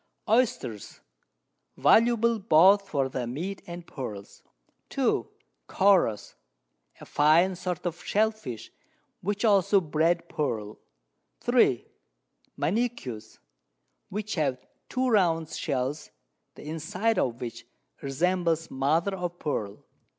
[0.27, 0.99] Oisters,
[1.77, 4.41] valuable both for their Meat and Pearls.
[4.89, 5.29] 2.
[5.69, 6.33] Choros,
[6.99, 8.71] a fine Sort of Shell fish,
[9.21, 10.79] which also breed Pearl.
[11.41, 11.85] 3.
[12.57, 13.37] Manegues,
[14.09, 16.09] which have 2 round Shells,
[16.55, 17.67] the inside of which
[18.01, 19.85] resembles Mother of Pearl.